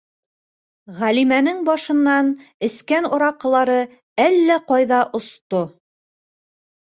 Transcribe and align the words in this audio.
Ғәлимәнең 0.99 1.59
башынан 1.67 2.31
эскән 2.67 3.07
араҡылары 3.17 3.77
әллә 4.25 4.57
ҡайҙа 4.71 5.03
осто. 5.19 5.61